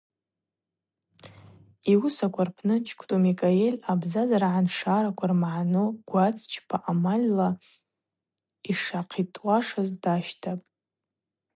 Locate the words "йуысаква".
1.91-2.43